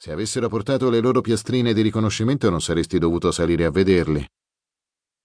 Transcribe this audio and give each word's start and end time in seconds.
Se 0.00 0.12
avessero 0.12 0.48
portato 0.48 0.90
le 0.90 1.00
loro 1.00 1.20
piastrine 1.20 1.72
di 1.72 1.82
riconoscimento 1.82 2.48
non 2.50 2.60
saresti 2.60 2.98
dovuto 2.98 3.32
salire 3.32 3.64
a 3.64 3.70
vederli. 3.72 4.24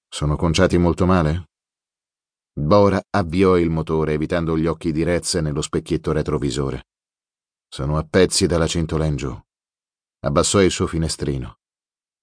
Sono 0.08 0.36
conciati 0.36 0.80
molto 0.80 1.06
male? 1.06 1.50
Bora 2.52 3.00
avviò 3.12 3.58
il 3.58 3.70
motore 3.70 4.14
evitando 4.14 4.58
gli 4.58 4.66
occhi 4.66 4.92
di 4.92 5.04
Rez 5.04 5.36
nello 5.36 5.62
specchietto 5.62 6.12
retrovisore. 6.12 6.88
Sono 7.68 7.98
a 7.98 8.04
pezzi 8.04 8.48
dalla 8.48 8.66
cintola 8.66 9.06
in 9.06 9.16
giù. 9.16 9.40
Abbassò 10.22 10.62
il 10.62 10.72
suo 10.72 10.88
finestrino. 10.88 11.60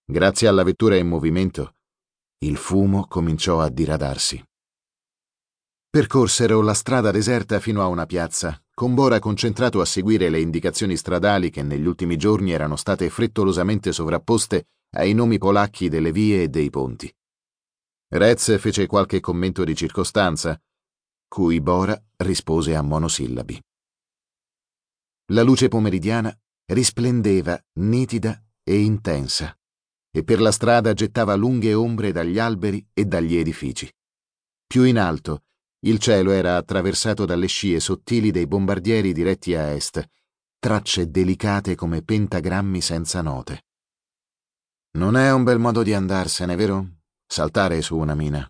Grazie 0.05 0.49
alla 0.49 0.65
vettura 0.65 0.97
in 0.97 1.07
movimento, 1.07 1.77
il 2.39 2.57
fumo 2.57 3.07
cominciò 3.07 3.61
a 3.61 3.69
diradarsi. 3.69 4.43
Percorsero 5.89 6.63
la 6.63 6.75
strada 6.75 7.13
deserta 7.13 7.61
fino 7.61 7.83
a 7.83 7.87
una 7.87 8.07
piazza, 8.07 8.61
con 8.81 8.95
Bora 8.95 9.19
concentrato 9.19 9.83
a 9.83 9.85
seguire 9.85 10.31
le 10.31 10.41
indicazioni 10.41 10.97
stradali 10.97 11.51
che 11.51 11.63
negli 11.63 11.85
ultimi 11.85 12.17
giorni 12.17 12.53
erano 12.53 12.77
state 12.77 13.11
frettolosamente 13.11 13.93
sovrapposte 13.93 14.69
ai 14.97 15.13
nomi 15.13 15.37
polacchi 15.37 15.91
delle 15.91 16.13
vie 16.13 16.45
e 16.45 16.49
dei 16.49 16.71
ponti. 16.71 17.15
Rez 18.09 18.59
fece 18.59 18.87
qualche 18.87 19.21
commento 19.21 19.65
di 19.65 19.75
circostanza, 19.75 20.59
cui 21.29 21.61
Bora 21.61 22.03
rispose 22.17 22.75
a 22.75 22.81
monosillabi. 22.81 23.63
La 25.33 25.43
luce 25.43 25.69
pomeridiana 25.69 26.35
risplendeva 26.73 27.63
nitida 27.81 28.43
e 28.65 28.81
intensa, 28.81 29.55
e 30.11 30.25
per 30.25 30.41
la 30.41 30.53
strada 30.53 30.95
gettava 30.95 31.35
lunghe 31.35 31.75
ombre 31.75 32.13
dagli 32.13 32.39
alberi 32.39 32.83
e 32.95 33.05
dagli 33.05 33.37
edifici. 33.37 33.93
Più 34.67 34.85
in 34.85 34.99
alto, 34.99 35.43
il 35.81 35.99
cielo 35.99 36.33
era 36.33 36.57
attraversato 36.57 37.25
dalle 37.25 37.47
scie 37.47 37.81
sottili 37.81 38.31
dei 38.31 38.47
bombardieri 38.47 39.13
diretti 39.13 39.55
a 39.55 39.71
est, 39.71 40.05
tracce 40.59 41.11
delicate 41.11 41.75
come 41.75 42.03
pentagrammi 42.03 42.81
senza 42.81 43.23
note. 43.23 43.65
Non 44.93 45.17
è 45.17 45.33
un 45.33 45.45
bel 45.45 45.59
modo 45.59 45.83
di 45.83 45.95
andarsene, 45.95 46.57
vero? 46.57 46.99
Saltare 47.27 47.81
su 47.81 47.97
una 47.97 48.15
mina. 48.15 48.47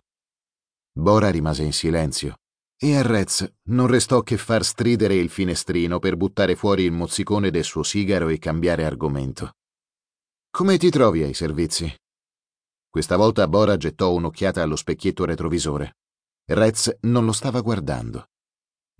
Bora 0.93 1.29
rimase 1.29 1.63
in 1.63 1.71
silenzio 1.71 2.35
e 2.83 2.95
a 2.95 3.03
Rez 3.03 3.47
non 3.65 3.85
restò 3.85 4.23
che 4.23 4.37
far 4.37 4.65
stridere 4.65 5.13
il 5.13 5.29
finestrino 5.29 5.99
per 5.99 6.17
buttare 6.17 6.55
fuori 6.55 6.81
il 6.83 6.91
mozzicone 6.91 7.51
del 7.51 7.63
suo 7.63 7.83
sigaro 7.83 8.27
e 8.27 8.39
cambiare 8.39 8.85
argomento. 8.85 9.53
Come 10.49 10.79
ti 10.79 10.89
trovi 10.89 11.21
ai 11.21 11.35
servizi? 11.35 11.95
Questa 12.89 13.17
volta 13.17 13.47
Bora 13.47 13.77
gettò 13.77 14.11
un'occhiata 14.13 14.63
allo 14.63 14.75
specchietto 14.75 15.25
retrovisore. 15.25 15.97
Rez 16.53 16.97
non 17.01 17.23
lo 17.23 17.31
stava 17.31 17.61
guardando. 17.61 18.27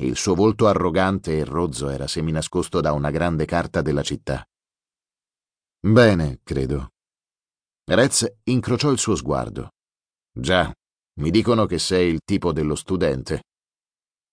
Il 0.02 0.16
suo 0.16 0.36
volto 0.36 0.68
arrogante 0.68 1.38
e 1.38 1.44
rozzo 1.44 1.90
era 1.90 2.08
seminascosto 2.08 2.80
da 2.80 2.94
una 2.94 3.12
grande 3.12 3.44
carta 3.44 3.82
della 3.82 4.04
città. 4.04 4.48
Bene, 5.82 6.40
credo. 6.44 6.94
Rez 7.84 8.26
incrociò 8.44 8.90
il 8.90 9.00
suo 9.00 9.16
sguardo. 9.16 9.72
Già, 10.32 10.74
mi 11.20 11.30
dicono 11.30 11.66
che 11.66 11.78
sei 11.78 12.14
il 12.14 12.22
tipo 12.24 12.54
dello 12.54 12.76
studente. 12.76 13.44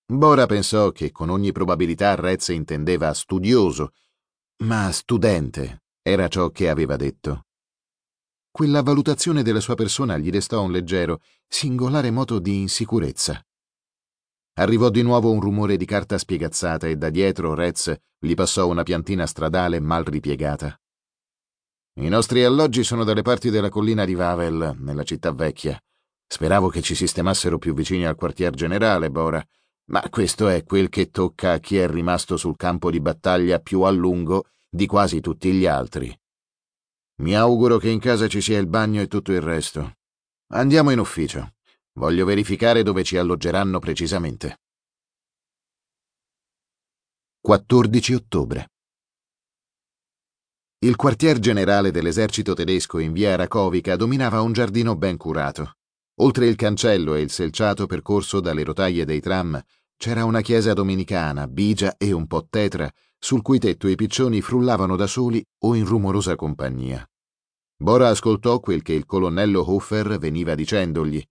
Bora 0.06 0.46
pensò 0.46 0.92
che 0.92 1.10
con 1.10 1.28
ogni 1.28 1.50
probabilità 1.50 2.14
Rez 2.14 2.48
intendeva 2.48 3.12
studioso, 3.14 3.94
ma 4.62 4.92
studente 4.92 5.82
era 6.02 6.28
ciò 6.28 6.50
che 6.50 6.68
aveva 6.68 6.94
detto. 6.94 7.47
Quella 8.50 8.82
valutazione 8.82 9.42
della 9.42 9.60
sua 9.60 9.74
persona 9.74 10.18
gli 10.18 10.30
restò 10.30 10.62
un 10.62 10.72
leggero, 10.72 11.20
singolare 11.46 12.10
moto 12.10 12.38
di 12.38 12.60
insicurezza. 12.60 13.40
Arrivò 14.54 14.90
di 14.90 15.02
nuovo 15.02 15.30
un 15.30 15.40
rumore 15.40 15.76
di 15.76 15.84
carta 15.84 16.18
spiegazzata 16.18 16.88
e 16.88 16.96
da 16.96 17.10
dietro 17.10 17.54
Rez 17.54 17.94
gli 18.18 18.34
passò 18.34 18.66
una 18.66 18.82
piantina 18.82 19.24
stradale 19.26 19.78
mal 19.78 20.02
ripiegata. 20.02 20.76
I 22.00 22.08
nostri 22.08 22.42
alloggi 22.42 22.82
sono 22.82 23.04
dalle 23.04 23.22
parti 23.22 23.50
della 23.50 23.68
collina 23.68 24.04
di 24.04 24.14
Vavel, 24.14 24.76
nella 24.78 25.04
città 25.04 25.32
vecchia. 25.32 25.80
Speravo 26.26 26.68
che 26.68 26.82
ci 26.82 26.94
sistemassero 26.94 27.58
più 27.58 27.74
vicini 27.74 28.06
al 28.06 28.16
quartier 28.16 28.52
generale, 28.52 29.10
Bora, 29.10 29.44
ma 29.90 30.02
questo 30.10 30.48
è 30.48 30.64
quel 30.64 30.88
che 30.88 31.10
tocca 31.10 31.52
a 31.52 31.58
chi 31.58 31.78
è 31.78 31.88
rimasto 31.88 32.36
sul 32.36 32.56
campo 32.56 32.90
di 32.90 33.00
battaglia 33.00 33.60
più 33.60 33.82
a 33.82 33.90
lungo 33.90 34.46
di 34.68 34.86
quasi 34.86 35.20
tutti 35.20 35.52
gli 35.52 35.66
altri. 35.66 36.16
Mi 37.20 37.34
auguro 37.34 37.78
che 37.78 37.88
in 37.88 37.98
casa 37.98 38.28
ci 38.28 38.40
sia 38.40 38.58
il 38.58 38.68
bagno 38.68 39.00
e 39.00 39.08
tutto 39.08 39.32
il 39.32 39.40
resto. 39.40 39.94
Andiamo 40.52 40.90
in 40.90 41.00
ufficio. 41.00 41.54
Voglio 41.94 42.24
verificare 42.24 42.84
dove 42.84 43.02
ci 43.02 43.16
alloggeranno 43.16 43.80
precisamente. 43.80 44.60
14 47.40 48.14
ottobre. 48.14 48.68
Il 50.80 50.94
quartier 50.94 51.40
generale 51.40 51.90
dell'esercito 51.90 52.54
tedesco 52.54 53.00
in 53.00 53.12
via 53.12 53.34
Rakovica 53.34 53.96
dominava 53.96 54.40
un 54.40 54.52
giardino 54.52 54.94
ben 54.94 55.16
curato. 55.16 55.78
Oltre 56.20 56.46
il 56.46 56.54
cancello 56.54 57.16
e 57.16 57.20
il 57.20 57.30
selciato 57.30 57.86
percorso 57.86 58.38
dalle 58.38 58.62
rotaie 58.62 59.04
dei 59.04 59.20
tram, 59.20 59.60
c'era 59.96 60.24
una 60.24 60.40
chiesa 60.40 60.72
domenicana, 60.72 61.48
bigia 61.48 61.96
e 61.96 62.12
un 62.12 62.28
po' 62.28 62.46
tetra, 62.48 62.88
sul 63.18 63.42
cui 63.42 63.58
tetto 63.58 63.88
i 63.88 63.96
piccioni 63.96 64.40
frullavano 64.40 64.96
da 64.96 65.06
soli 65.06 65.44
o 65.64 65.74
in 65.74 65.84
rumorosa 65.84 66.36
compagnia. 66.36 67.06
Bora 67.76 68.08
ascoltò 68.08 68.60
quel 68.60 68.82
che 68.82 68.92
il 68.92 69.04
colonnello 69.04 69.70
Hofer 69.70 70.18
veniva 70.18 70.54
dicendogli. 70.54 71.22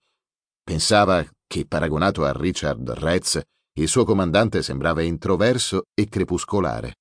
Pensava 0.63 1.25
che, 1.45 1.65
paragonato 1.65 2.23
a 2.25 2.31
Richard 2.31 2.89
Retz, 2.89 3.41
il 3.73 3.87
suo 3.87 4.05
comandante 4.05 4.61
sembrava 4.61 5.01
introverso 5.01 5.87
e 5.93 6.07
crepuscolare. 6.07 6.95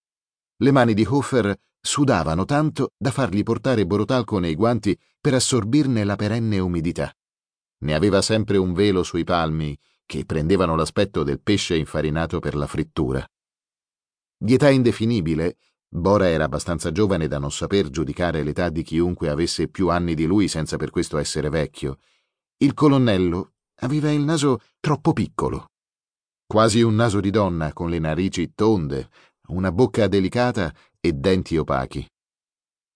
Le 0.59 0.71
mani 0.71 0.95
di 0.95 1.07
Hofer 1.09 1.55
sudavano 1.81 2.45
tanto 2.45 2.91
da 2.97 3.11
fargli 3.11 3.43
portare 3.43 3.87
borotalco 3.87 4.39
nei 4.39 4.55
guanti 4.55 4.99
per 5.21 5.35
assorbirne 5.35 6.05
la 6.05 6.17
perenne 6.17 6.59
umidità. 6.59 7.13
Ne 7.79 7.95
aveva 7.95 8.23
sempre 8.23 8.57
un 8.57 8.73
velo 8.73 9.03
sui 9.03 9.25
palmi 9.25 9.77
che 10.05 10.25
prendevano 10.25 10.77
l'aspetto 10.77 11.23
del 11.23 11.41
pesce 11.41 11.77
infarinato 11.77 12.39
per 12.39 12.55
la 12.55 12.67
frittura. 12.67 13.27
Di 14.39 14.55
età 14.55 14.69
indefinibile, 14.71 15.57
Bora 15.89 16.29
era 16.29 16.45
abbastanza 16.45 16.91
giovane 16.91 17.29
da 17.29 17.39
non 17.39 17.51
saper 17.51 17.89
giudicare 17.91 18.43
l'età 18.43 18.69
di 18.69 18.83
chiunque 18.83 19.31
avesse 19.31 19.69
più 19.69 19.89
anni 19.89 20.15
di 20.15 20.27
lui 20.27 20.49
senza 20.49 20.77
per 20.77 20.91
questo 20.91 21.17
essere 21.17 21.49
vecchio. 21.49 21.99
Il 22.59 22.75
colonnello 22.75 23.53
aveva 23.77 24.11
il 24.11 24.23
naso 24.23 24.61
troppo 24.81 25.13
piccolo. 25.13 25.71
Quasi 26.47 26.83
un 26.83 26.95
naso 26.95 27.21
di 27.21 27.31
donna, 27.31 27.73
con 27.73 27.89
le 27.89 27.99
narici 27.99 28.53
tonde, 28.55 29.09
una 29.49 29.73
bocca 29.73 30.07
delicata 30.07 30.75
e 31.01 31.13
denti 31.13 31.57
opachi. 31.57 32.07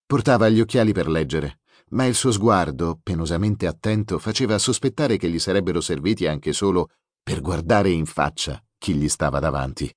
Portava 0.05 0.49
gli 0.49 0.61
occhiali 0.61 0.93
per 0.93 1.09
leggere, 1.09 1.61
ma 1.91 2.05
il 2.05 2.15
suo 2.15 2.33
sguardo, 2.33 2.99
penosamente 3.03 3.67
attento, 3.67 4.19
faceva 4.19 4.59
sospettare 4.59 5.17
che 5.17 5.28
gli 5.28 5.39
sarebbero 5.39 5.81
serviti 5.81 6.27
anche 6.27 6.53
solo 6.53 6.91
per 7.22 7.41
guardare 7.41 7.91
in 7.91 8.07
faccia 8.07 8.62
chi 8.77 8.95
gli 8.95 9.09
stava 9.09 9.39
davanti. 9.39 9.91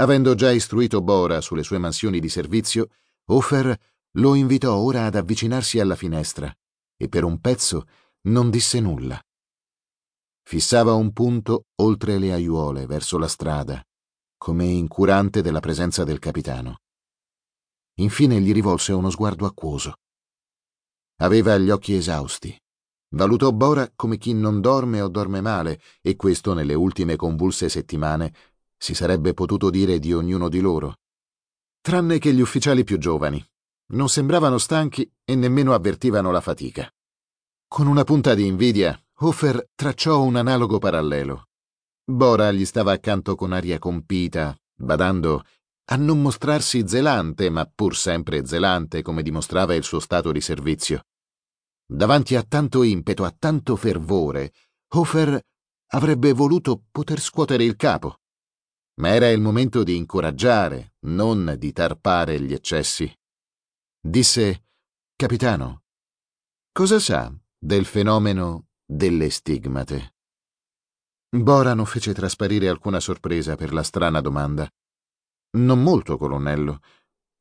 Avendo 0.00 0.34
già 0.34 0.50
istruito 0.50 1.02
Bora 1.02 1.42
sulle 1.42 1.62
sue 1.62 1.76
mansioni 1.76 2.20
di 2.20 2.30
servizio, 2.30 2.88
Hofer 3.26 3.78
lo 4.12 4.34
invitò 4.34 4.74
ora 4.76 5.04
ad 5.04 5.14
avvicinarsi 5.14 5.78
alla 5.78 5.94
finestra 5.94 6.50
e 6.96 7.08
per 7.08 7.22
un 7.22 7.38
pezzo 7.38 7.86
non 8.22 8.48
disse 8.48 8.80
nulla. 8.80 9.20
Fissava 10.42 10.94
un 10.94 11.12
punto 11.12 11.66
oltre 11.82 12.18
le 12.18 12.32
aiuole, 12.32 12.86
verso 12.86 13.18
la 13.18 13.28
strada, 13.28 13.86
come 14.38 14.64
incurante 14.64 15.42
della 15.42 15.60
presenza 15.60 16.02
del 16.02 16.18
capitano. 16.18 16.78
Infine 17.96 18.40
gli 18.40 18.54
rivolse 18.54 18.92
uno 18.92 19.10
sguardo 19.10 19.44
acquoso. 19.44 19.96
Aveva 21.16 21.58
gli 21.58 21.68
occhi 21.68 21.92
esausti. 21.92 22.58
Valutò 23.12 23.52
Bora 23.52 23.90
come 23.94 24.16
chi 24.16 24.32
non 24.32 24.62
dorme 24.62 25.02
o 25.02 25.08
dorme 25.08 25.42
male, 25.42 25.78
e 26.00 26.16
questo 26.16 26.54
nelle 26.54 26.74
ultime 26.74 27.16
convulse 27.16 27.68
settimane 27.68 28.32
si 28.80 28.94
sarebbe 28.94 29.34
potuto 29.34 29.68
dire 29.68 29.98
di 29.98 30.14
ognuno 30.14 30.48
di 30.48 30.58
loro. 30.58 31.00
Tranne 31.82 32.18
che 32.18 32.32
gli 32.32 32.40
ufficiali 32.40 32.82
più 32.82 32.96
giovani. 32.96 33.44
Non 33.92 34.08
sembravano 34.08 34.56
stanchi 34.56 35.08
e 35.22 35.34
nemmeno 35.34 35.74
avvertivano 35.74 36.30
la 36.30 36.40
fatica. 36.40 36.90
Con 37.68 37.86
una 37.86 38.04
punta 38.04 38.34
di 38.34 38.46
invidia, 38.46 38.98
Hofer 39.18 39.68
tracciò 39.74 40.22
un 40.22 40.36
analogo 40.36 40.78
parallelo. 40.78 41.48
Bora 42.04 42.50
gli 42.52 42.64
stava 42.64 42.92
accanto 42.92 43.34
con 43.34 43.52
aria 43.52 43.78
compita, 43.78 44.56
badando 44.74 45.44
a 45.90 45.96
non 45.96 46.22
mostrarsi 46.22 46.88
zelante, 46.88 47.50
ma 47.50 47.66
pur 47.66 47.94
sempre 47.94 48.46
zelante, 48.46 49.02
come 49.02 49.22
dimostrava 49.22 49.74
il 49.74 49.84
suo 49.84 50.00
stato 50.00 50.32
di 50.32 50.40
servizio. 50.40 51.02
Davanti 51.84 52.34
a 52.34 52.42
tanto 52.44 52.82
impeto, 52.82 53.24
a 53.24 53.34
tanto 53.36 53.76
fervore, 53.76 54.52
Hofer 54.94 55.38
avrebbe 55.88 56.32
voluto 56.32 56.84
poter 56.90 57.20
scuotere 57.20 57.64
il 57.64 57.76
capo 57.76 58.19
ma 58.94 59.08
era 59.14 59.30
il 59.30 59.40
momento 59.40 59.82
di 59.82 59.96
incoraggiare, 59.96 60.94
non 61.06 61.54
di 61.58 61.72
tarpare 61.72 62.40
gli 62.40 62.52
eccessi. 62.52 63.12
Disse, 64.00 64.64
Capitano, 65.16 65.82
cosa 66.72 66.98
sa 66.98 67.32
del 67.58 67.84
fenomeno 67.84 68.68
delle 68.84 69.30
stigmate? 69.30 70.14
Bora 71.28 71.74
non 71.74 71.86
fece 71.86 72.12
trasparire 72.12 72.68
alcuna 72.68 72.98
sorpresa 73.00 73.54
per 73.54 73.72
la 73.72 73.82
strana 73.82 74.20
domanda. 74.20 74.68
Non 75.58 75.82
molto, 75.82 76.16
colonnello. 76.16 76.80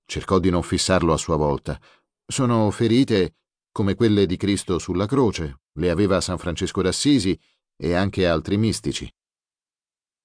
Cercò 0.05 0.39
di 0.39 0.49
non 0.49 0.61
fissarlo 0.61 1.13
a 1.13 1.17
sua 1.17 1.37
volta. 1.37 1.79
Sono 2.25 2.69
ferite 2.71 3.37
come 3.71 3.95
quelle 3.95 4.25
di 4.25 4.35
Cristo 4.37 4.77
sulla 4.77 5.05
croce, 5.05 5.61
le 5.73 5.89
aveva 5.89 6.21
San 6.21 6.37
Francesco 6.37 6.81
d'Assisi 6.81 7.39
e 7.75 7.93
anche 7.93 8.27
altri 8.27 8.57
mistici. 8.57 9.11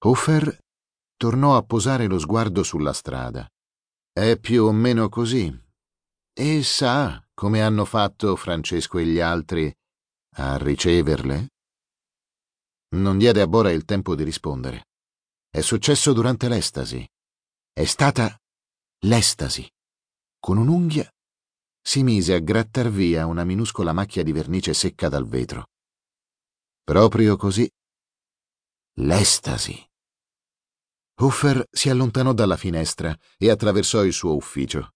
Hofer 0.05 0.59
tornò 1.17 1.57
a 1.57 1.63
posare 1.63 2.07
lo 2.07 2.19
sguardo 2.19 2.63
sulla 2.63 2.93
strada. 2.93 3.49
È 4.13 4.39
più 4.39 4.65
o 4.65 4.73
meno 4.73 5.09
così. 5.09 5.53
E 6.33 6.63
sa 6.63 7.25
come 7.33 7.63
hanno 7.63 7.85
fatto 7.85 8.37
Francesco 8.37 8.99
e 8.99 9.07
gli 9.07 9.21
altri 9.21 9.73
a 10.37 10.57
riceverle? 10.57 11.49
Non 12.97 13.19
diede 13.19 13.41
a 13.41 13.47
Bora 13.47 13.71
il 13.71 13.85
tempo 13.85 14.15
di 14.15 14.23
rispondere. 14.23 14.87
È 15.49 15.61
successo 15.61 16.13
durante 16.13 16.49
l'estasi. 16.49 17.07
È 17.73 17.85
stata 17.85 18.37
l'estasi. 19.01 19.69
Con 20.39 20.59
un'unghia 20.59 21.09
si 21.81 22.03
mise 22.03 22.35
a 22.35 22.39
grattar 22.39 22.91
via 22.91 23.27
una 23.27 23.45
minuscola 23.45 23.93
macchia 23.93 24.23
di 24.23 24.33
vernice 24.33 24.75
secca 24.75 25.09
dal 25.09 25.27
vetro. 25.27 25.67
Proprio 26.83 27.37
così. 27.37 27.69
L'estasi. 28.99 29.85
Huffer 31.17 31.65
si 31.71 31.91
allontanò 31.91 32.33
dalla 32.33 32.57
finestra 32.57 33.17
e 33.39 33.49
attraversò 33.49 34.05
il 34.05 34.13
suo 34.13 34.35
ufficio. 34.35 34.95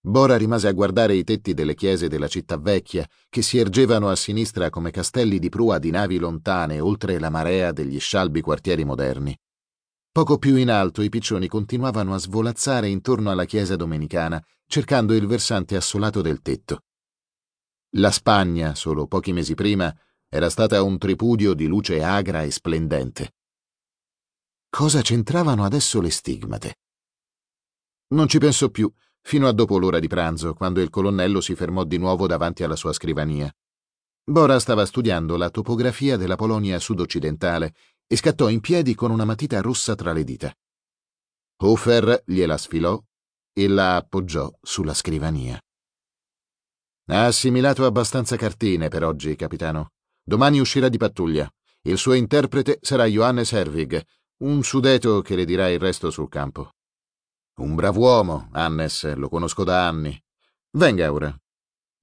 Bora 0.00 0.36
rimase 0.36 0.68
a 0.68 0.72
guardare 0.72 1.14
i 1.14 1.24
tetti 1.24 1.52
delle 1.52 1.74
chiese 1.74 2.08
della 2.08 2.28
città 2.28 2.56
vecchia, 2.56 3.06
che 3.28 3.42
si 3.42 3.58
ergevano 3.58 4.08
a 4.08 4.16
sinistra 4.16 4.70
come 4.70 4.90
castelli 4.90 5.38
di 5.38 5.50
prua 5.50 5.78
di 5.78 5.90
navi 5.90 6.18
lontane 6.18 6.80
oltre 6.80 7.18
la 7.18 7.28
marea 7.28 7.72
degli 7.72 8.00
scialbi 8.00 8.40
quartieri 8.40 8.84
moderni. 8.84 9.38
Poco 10.10 10.38
più 10.38 10.56
in 10.56 10.70
alto 10.70 11.02
i 11.02 11.10
piccioni 11.10 11.48
continuavano 11.48 12.14
a 12.14 12.18
svolazzare 12.18 12.88
intorno 12.88 13.30
alla 13.30 13.44
chiesa 13.44 13.76
domenicana, 13.76 14.42
cercando 14.66 15.14
il 15.14 15.26
versante 15.26 15.76
assolato 15.76 16.22
del 16.22 16.40
tetto. 16.40 16.84
La 17.96 18.10
Spagna, 18.10 18.74
solo 18.74 19.06
pochi 19.06 19.32
mesi 19.32 19.54
prima, 19.54 19.94
era 20.28 20.48
stata 20.48 20.82
un 20.82 20.96
tripudio 20.96 21.54
di 21.54 21.66
luce 21.66 22.02
agra 22.02 22.42
e 22.42 22.50
splendente. 22.50 23.34
Cosa 24.70 25.00
c'entravano 25.00 25.64
adesso 25.64 26.00
le 26.00 26.10
stigmate? 26.10 26.80
Non 28.08 28.28
ci 28.28 28.38
pensò 28.38 28.68
più, 28.68 28.92
fino 29.22 29.48
a 29.48 29.52
dopo 29.52 29.78
l'ora 29.78 29.98
di 29.98 30.08
pranzo, 30.08 30.52
quando 30.54 30.80
il 30.80 30.90
colonnello 30.90 31.40
si 31.40 31.54
fermò 31.54 31.84
di 31.84 31.96
nuovo 31.96 32.26
davanti 32.26 32.62
alla 32.62 32.76
sua 32.76 32.92
scrivania. 32.92 33.52
Bora 34.24 34.58
stava 34.60 34.84
studiando 34.84 35.36
la 35.38 35.48
topografia 35.48 36.18
della 36.18 36.36
Polonia 36.36 36.78
sud-occidentale 36.78 37.74
e 38.06 38.16
scattò 38.16 38.48
in 38.50 38.60
piedi 38.60 38.94
con 38.94 39.10
una 39.10 39.24
matita 39.24 39.60
rossa 39.62 39.94
tra 39.94 40.12
le 40.12 40.22
dita. 40.22 40.54
Hofer 41.60 42.22
gliela 42.26 42.58
sfilò 42.58 43.02
e 43.54 43.68
la 43.68 43.96
appoggiò 43.96 44.52
sulla 44.60 44.94
scrivania. 44.94 45.58
Ha 47.06 47.24
assimilato 47.24 47.86
abbastanza 47.86 48.36
cartine 48.36 48.88
per 48.88 49.02
oggi, 49.02 49.34
capitano. 49.34 49.92
Domani 50.22 50.60
uscirà 50.60 50.90
di 50.90 50.98
pattuglia. 50.98 51.50
Il 51.82 51.96
suo 51.96 52.12
interprete 52.12 52.78
sarà 52.82 53.06
Johannes 53.06 53.52
Herwig, 53.52 54.04
un 54.38 54.62
sudeto 54.62 55.22
che 55.22 55.36
le 55.36 55.44
dirà 55.44 55.68
il 55.68 55.78
resto 55.78 56.10
sul 56.10 56.28
campo. 56.28 56.74
Un 57.56 57.74
brav'uomo, 57.74 58.48
Hannes, 58.52 59.14
lo 59.14 59.28
conosco 59.28 59.64
da 59.64 59.86
anni. 59.86 60.20
Venga 60.72 61.12
ora. 61.12 61.36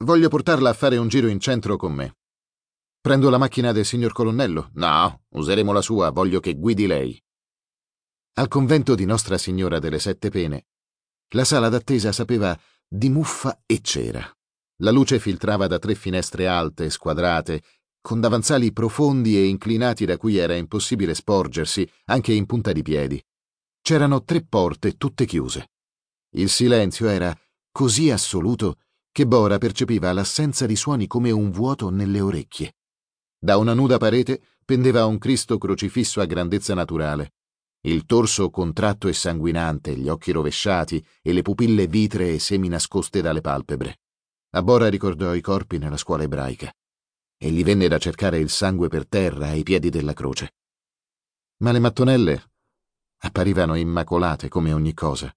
Voglio 0.04 0.28
portarla 0.28 0.70
a 0.70 0.74
fare 0.74 0.98
un 0.98 1.08
giro 1.08 1.28
in 1.28 1.40
centro 1.40 1.78
con 1.78 1.94
me. 1.94 2.18
Prendo 3.00 3.30
la 3.30 3.38
macchina 3.38 3.72
del 3.72 3.86
signor 3.86 4.12
colonnello? 4.12 4.70
No, 4.74 5.24
useremo 5.30 5.72
la 5.72 5.82
sua, 5.82 6.10
voglio 6.12 6.40
che 6.40 6.56
guidi 6.56 6.88
lei. 6.88 7.24
Al 8.34 8.48
convento 8.48 8.96
di 8.96 9.06
Nostra 9.06 9.38
Signora 9.38 9.80
delle 9.80 10.00
Sette 10.00 10.30
Pene 10.30 10.66
la 11.30 11.44
sala 11.44 11.70
d'attesa 11.70 12.12
sapeva 12.12 12.58
di 12.88 13.10
muffa 13.10 13.64
e 13.66 13.82
cera. 13.82 14.26
La 14.78 14.92
luce 14.92 15.20
filtrava 15.20 15.68
da 15.68 15.80
tre 15.80 15.96
finestre 15.96 16.48
alte, 16.48 16.90
squadrate, 16.90 17.62
con 18.06 18.20
davanzali 18.20 18.72
profondi 18.72 19.36
e 19.36 19.46
inclinati 19.46 20.06
da 20.06 20.16
cui 20.16 20.38
era 20.38 20.54
impossibile 20.54 21.16
sporgersi, 21.16 21.90
anche 22.06 22.34
in 22.34 22.46
punta 22.46 22.72
di 22.72 22.84
piedi. 22.84 23.20
C'erano 23.82 24.24
tre 24.24 24.46
porte, 24.46 24.96
tutte 24.96 25.26
chiuse. 25.26 25.72
Il 26.36 26.50
silenzio 26.50 27.08
era 27.08 27.36
così 27.72 28.12
assoluto 28.12 28.78
che 29.12 29.26
Bora 29.26 29.58
percepiva 29.58 30.12
l'assenza 30.12 30.68
di 30.68 30.76
suoni 30.76 31.08
come 31.08 31.32
un 31.32 31.50
vuoto 31.50 31.90
nelle 31.90 32.20
orecchie. 32.20 32.76
Da 33.40 33.58
una 33.58 33.74
nuda 33.74 33.98
parete 33.98 34.40
pendeva 34.64 35.08
un 35.08 35.18
Cristo 35.18 35.58
crocifisso 35.58 36.22
a 36.22 36.26
grandezza 36.26 36.76
naturale 36.76 37.32
il 37.86 38.06
torso 38.06 38.50
contratto 38.50 39.08
e 39.08 39.14
sanguinante, 39.14 39.96
gli 39.96 40.10
occhi 40.10 40.32
rovesciati 40.32 41.06
e 41.22 41.34
le 41.34 41.44
pupille 41.44 41.86
vitree 41.86 42.40
seminascoste 42.40 43.22
dalle 43.22 43.42
palpebre. 43.42 44.00
A 44.56 44.64
Bora 44.64 44.90
ricordò 44.90 45.36
i 45.36 45.42
corpi 45.42 45.78
nella 45.78 45.98
scuola 45.98 46.24
ebraica 46.24 46.74
e 47.46 47.52
gli 47.52 47.64
venne 47.64 47.88
da 47.88 48.00
cercare 48.00 48.40
il 48.40 48.50
sangue 48.50 48.88
per 48.88 49.08
terra 49.08 49.50
ai 49.50 49.62
piedi 49.62 49.92
della 49.92 50.14
croce. 50.14 50.56
Ma 51.58 51.72
le 51.72 51.78
mattonelle 51.78 52.52
apparivano 53.18 53.76
immacolate 53.76 54.48
come 54.48 54.74
ogni 54.74 54.96
cosa. 54.96 55.32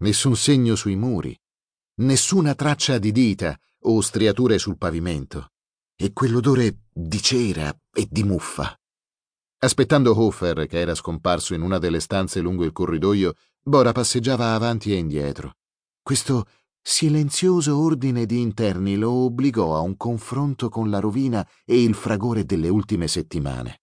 Nessun 0.00 0.36
segno 0.36 0.74
sui 0.74 0.94
muri, 0.94 1.34
nessuna 2.00 2.54
traccia 2.54 2.98
di 2.98 3.12
dita 3.12 3.58
o 3.84 3.98
striature 4.02 4.58
sul 4.58 4.76
pavimento, 4.76 5.52
e 5.96 6.12
quell'odore 6.12 6.82
di 6.92 7.22
cera 7.22 7.74
e 7.94 8.06
di 8.10 8.24
muffa. 8.24 8.78
Aspettando 9.60 10.20
Hofer, 10.20 10.66
che 10.66 10.78
era 10.78 10.94
scomparso 10.94 11.54
in 11.54 11.62
una 11.62 11.78
delle 11.78 12.00
stanze 12.00 12.40
lungo 12.40 12.64
il 12.64 12.72
corridoio, 12.72 13.32
Bora 13.62 13.92
passeggiava 13.92 14.52
avanti 14.52 14.92
e 14.92 14.96
indietro. 14.96 15.54
Questo 16.02 16.44
silenzioso 16.90 17.78
ordine 17.78 18.24
di 18.24 18.40
interni 18.40 18.96
lo 18.96 19.10
obbligò 19.10 19.76
a 19.76 19.80
un 19.80 19.98
confronto 19.98 20.70
con 20.70 20.88
la 20.88 21.00
rovina 21.00 21.46
e 21.66 21.82
il 21.82 21.94
fragore 21.94 22.46
delle 22.46 22.70
ultime 22.70 23.08
settimane. 23.08 23.82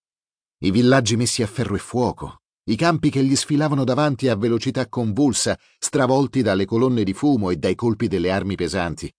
I 0.64 0.72
villaggi 0.72 1.16
messi 1.16 1.44
a 1.44 1.48
ferro 1.48 1.76
e 1.76 1.80
fuoco, 1.80 2.40
i 2.72 2.76
campi 2.76 3.12
che 3.12 3.24
gli 3.24 3.36
sfilavano 3.36 3.84
davanti 3.84 4.28
a 4.28 4.36
velocità 4.36 4.90
convulsa, 4.90 5.56
stravolti 5.78 6.42
dalle 6.42 6.66
colonne 6.66 7.04
di 7.04 7.14
fumo 7.14 7.52
e 7.52 7.58
dai 7.58 7.76
colpi 7.76 8.08
delle 8.08 8.32
armi 8.32 8.56
pesanti, 8.56 9.14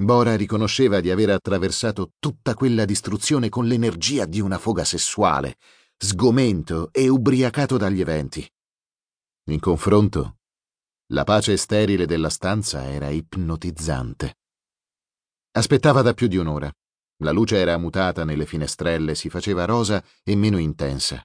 Bora 0.00 0.34
riconosceva 0.34 1.00
di 1.00 1.10
aver 1.10 1.28
attraversato 1.28 2.12
tutta 2.18 2.54
quella 2.54 2.86
distruzione 2.86 3.50
con 3.50 3.66
l'energia 3.66 4.24
di 4.24 4.40
una 4.40 4.56
foga 4.56 4.82
sessuale, 4.82 5.56
sgomento 5.98 6.88
e 6.90 7.08
ubriacato 7.08 7.76
dagli 7.76 8.00
eventi. 8.00 8.50
In 9.50 9.60
confronto, 9.60 10.36
la 11.12 11.24
pace 11.24 11.56
sterile 11.56 12.06
della 12.06 12.28
stanza 12.28 12.88
era 12.88 13.08
ipnotizzante. 13.08 14.38
Aspettava 15.52 16.02
da 16.02 16.14
più 16.14 16.28
di 16.28 16.36
un'ora. 16.36 16.72
La 17.22 17.32
luce 17.32 17.56
era 17.56 17.76
mutata 17.78 18.24
nelle 18.24 18.46
finestrelle, 18.46 19.16
si 19.16 19.28
faceva 19.28 19.64
rosa 19.64 20.02
e 20.22 20.36
meno 20.36 20.58
intensa. 20.58 21.20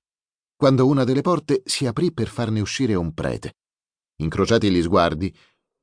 Quando 0.56 0.88
una 0.88 1.04
delle 1.04 1.22
porte 1.22 1.62
si 1.66 1.86
aprì 1.86 2.12
per 2.12 2.28
farne 2.28 2.62
uscire 2.62 2.96
un 2.96 3.14
prete. 3.14 3.58
Incrociati 4.18 4.72
gli 4.72 4.82
sguardi, 4.82 5.34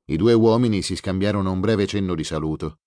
i 0.07 0.17
due 0.17 0.33
uomini 0.33 0.83
si 0.83 0.97
scambiarono 0.97 1.53
un 1.53 1.61
breve 1.61 1.87
cenno 1.87 2.17
di 2.17 2.25
saluto. 2.25 2.81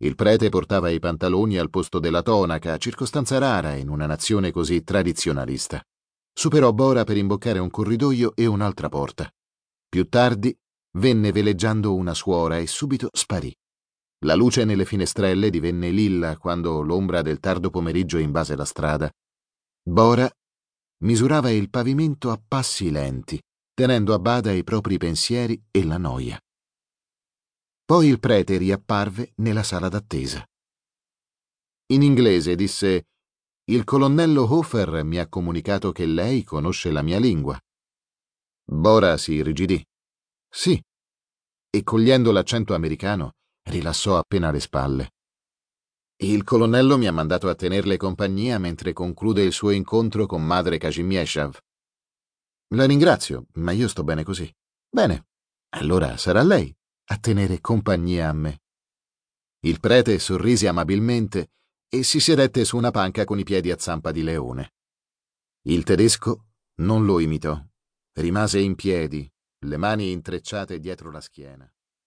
Il 0.00 0.16
prete 0.16 0.50
portava 0.50 0.90
i 0.90 0.98
pantaloni 0.98 1.56
al 1.56 1.70
posto 1.70 1.98
della 1.98 2.22
tonaca, 2.22 2.76
circostanza 2.76 3.38
rara 3.38 3.74
in 3.74 3.88
una 3.88 4.04
nazione 4.04 4.50
così 4.50 4.84
tradizionalista. 4.84 5.82
Superò 6.30 6.72
Bora 6.72 7.04
per 7.04 7.16
imboccare 7.16 7.58
un 7.58 7.70
corridoio 7.70 8.36
e 8.36 8.44
un'altra 8.44 8.90
porta. 8.90 9.32
Più 9.88 10.08
tardi 10.08 10.56
venne 10.98 11.32
veleggiando 11.32 11.94
una 11.94 12.12
suora 12.12 12.58
e 12.58 12.66
subito 12.66 13.08
sparì. 13.12 13.54
La 14.24 14.34
luce 14.34 14.64
nelle 14.64 14.84
finestrelle 14.84 15.48
divenne 15.48 15.90
lilla 15.90 16.36
quando 16.36 16.82
l'ombra 16.82 17.22
del 17.22 17.40
tardo 17.40 17.70
pomeriggio 17.70 18.18
invase 18.18 18.56
la 18.56 18.64
strada. 18.64 19.10
Bora 19.82 20.30
misurava 21.04 21.50
il 21.50 21.70
pavimento 21.70 22.30
a 22.30 22.40
passi 22.46 22.90
lenti, 22.90 23.40
tenendo 23.72 24.12
a 24.12 24.18
bada 24.18 24.52
i 24.52 24.64
propri 24.64 24.98
pensieri 24.98 25.62
e 25.70 25.84
la 25.84 25.98
noia. 25.98 26.38
Poi 27.84 28.08
il 28.08 28.18
prete 28.18 28.58
riapparve 28.58 29.32
nella 29.36 29.62
sala 29.62 29.88
d'attesa. 29.88 30.44
In 31.92 32.02
inglese 32.02 32.54
disse 32.54 33.06
Il 33.70 33.84
colonnello 33.84 34.42
Hofer 34.52 35.04
mi 35.04 35.18
ha 35.18 35.28
comunicato 35.28 35.92
che 35.92 36.04
lei 36.04 36.42
conosce 36.44 36.90
la 36.90 37.00
mia 37.00 37.18
lingua. 37.18 37.58
Bora 38.70 39.16
si 39.16 39.32
irrigidì. 39.32 39.82
Sì. 40.50 40.80
E 41.70 41.82
cogliendo 41.82 42.32
l'accento 42.32 42.74
americano, 42.74 43.36
rilassò 43.70 44.18
appena 44.18 44.50
le 44.50 44.60
spalle. 44.60 45.12
Il 46.20 46.44
colonnello 46.44 46.98
mi 46.98 47.06
ha 47.06 47.12
mandato 47.12 47.48
a 47.48 47.54
tenerle 47.54 47.96
compagnia 47.96 48.58
mentre 48.58 48.92
conclude 48.92 49.42
il 49.42 49.52
suo 49.52 49.70
incontro 49.70 50.26
con 50.26 50.44
madre 50.44 50.76
Kazimieshav. 50.76 51.56
La 52.74 52.84
ringrazio, 52.84 53.46
ma 53.54 53.72
io 53.72 53.88
sto 53.88 54.04
bene 54.04 54.22
così. 54.22 54.52
Bene, 54.90 55.28
allora 55.70 56.16
sarà 56.16 56.42
lei 56.42 56.74
a 57.10 57.16
tenere 57.18 57.60
compagnia 57.60 58.28
a 58.28 58.32
me. 58.32 58.60
Il 59.60 59.80
prete 59.80 60.18
sorrise 60.18 60.68
amabilmente 60.68 61.52
e 61.88 62.02
si 62.02 62.20
sedette 62.20 62.64
su 62.66 62.76
una 62.76 62.90
panca 62.90 63.24
con 63.24 63.38
i 63.38 63.44
piedi 63.44 63.70
a 63.70 63.78
zampa 63.78 64.12
di 64.12 64.22
leone. 64.22 64.74
Il 65.62 65.84
tedesco 65.84 66.48
non 66.80 67.06
lo 67.06 67.18
imitò. 67.18 67.67
Rimase 68.20 68.58
in 68.58 68.74
piedi, 68.74 69.32
le 69.66 69.76
mani 69.76 70.10
intrecciate 70.10 70.80
dietro 70.80 71.12
la 71.12 71.20
schiena. 71.20 71.72